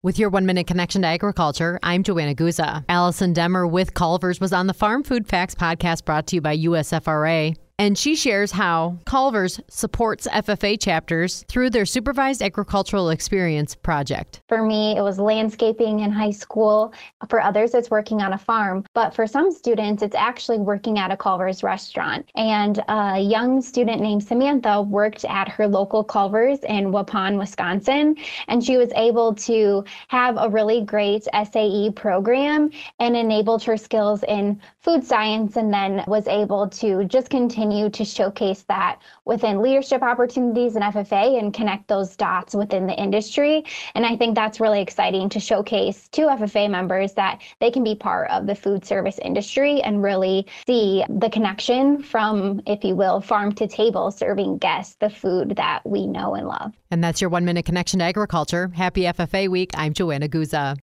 With 0.00 0.16
your 0.16 0.28
one 0.28 0.46
minute 0.46 0.68
connection 0.68 1.02
to 1.02 1.08
agriculture, 1.08 1.76
I'm 1.82 2.04
Joanna 2.04 2.32
Guza. 2.32 2.84
Allison 2.88 3.34
Demmer 3.34 3.68
with 3.68 3.94
Culver's 3.94 4.38
was 4.38 4.52
on 4.52 4.68
the 4.68 4.72
Farm 4.72 5.02
Food 5.02 5.26
Facts 5.26 5.56
podcast 5.56 6.04
brought 6.04 6.28
to 6.28 6.36
you 6.36 6.40
by 6.40 6.56
USFRA. 6.56 7.56
And 7.80 7.96
she 7.96 8.16
shares 8.16 8.50
how 8.50 8.98
Culver's 9.04 9.60
supports 9.68 10.26
FFA 10.26 10.80
chapters 10.80 11.44
through 11.46 11.70
their 11.70 11.86
Supervised 11.86 12.42
Agricultural 12.42 13.10
Experience 13.10 13.76
project. 13.76 14.40
For 14.48 14.62
me, 14.62 14.96
it 14.96 15.02
was 15.02 15.20
landscaping 15.20 16.00
in 16.00 16.10
high 16.10 16.32
school. 16.32 16.92
For 17.28 17.40
others, 17.40 17.74
it's 17.74 17.88
working 17.88 18.20
on 18.20 18.32
a 18.32 18.38
farm. 18.38 18.84
But 18.94 19.14
for 19.14 19.28
some 19.28 19.52
students, 19.52 20.02
it's 20.02 20.16
actually 20.16 20.58
working 20.58 20.98
at 20.98 21.12
a 21.12 21.16
Culver's 21.16 21.62
restaurant. 21.62 22.28
And 22.34 22.82
a 22.88 23.20
young 23.20 23.62
student 23.62 24.02
named 24.02 24.24
Samantha 24.24 24.82
worked 24.82 25.24
at 25.26 25.48
her 25.48 25.68
local 25.68 26.02
Culver's 26.02 26.58
in 26.64 26.90
Waupun, 26.90 27.38
Wisconsin. 27.38 28.16
And 28.48 28.64
she 28.64 28.76
was 28.76 28.90
able 28.96 29.36
to 29.36 29.84
have 30.08 30.36
a 30.36 30.48
really 30.48 30.84
great 30.84 31.28
SAE 31.32 31.92
program 31.94 32.70
and 32.98 33.16
enabled 33.16 33.62
her 33.62 33.76
skills 33.76 34.24
in 34.24 34.60
food 34.80 35.04
science 35.04 35.56
and 35.56 35.72
then 35.72 36.02
was 36.08 36.26
able 36.26 36.68
to 36.70 37.04
just 37.04 37.30
continue 37.30 37.67
continue 37.68 37.90
to 37.90 38.04
showcase 38.04 38.64
that 38.68 38.98
within 39.24 39.60
leadership 39.60 40.02
opportunities 40.02 40.74
in 40.74 40.82
FFA 40.82 41.38
and 41.38 41.52
connect 41.52 41.86
those 41.88 42.16
dots 42.16 42.54
within 42.54 42.86
the 42.86 42.94
industry. 42.94 43.64
And 43.94 44.06
I 44.06 44.16
think 44.16 44.34
that's 44.34 44.58
really 44.58 44.80
exciting 44.80 45.28
to 45.30 45.40
showcase 45.40 46.08
to 46.12 46.22
FFA 46.22 46.70
members 46.70 47.12
that 47.14 47.42
they 47.60 47.70
can 47.70 47.84
be 47.84 47.94
part 47.94 48.30
of 48.30 48.46
the 48.46 48.54
food 48.54 48.84
service 48.84 49.18
industry 49.18 49.82
and 49.82 50.02
really 50.02 50.46
see 50.66 51.04
the 51.08 51.28
connection 51.28 52.02
from, 52.02 52.62
if 52.66 52.82
you 52.84 52.96
will, 52.96 53.20
farm 53.20 53.52
to 53.56 53.66
table, 53.66 54.10
serving 54.10 54.58
guests 54.58 54.96
the 55.00 55.10
food 55.10 55.56
that 55.56 55.82
we 55.84 56.06
know 56.06 56.34
and 56.34 56.48
love. 56.48 56.72
And 56.90 57.04
that's 57.04 57.20
your 57.20 57.30
one 57.30 57.44
minute 57.44 57.66
connection 57.66 57.98
to 57.98 58.06
agriculture. 58.06 58.68
Happy 58.74 59.02
FFA 59.02 59.48
week. 59.48 59.72
I'm 59.74 59.92
Joanna 59.92 60.28
Guza. 60.28 60.76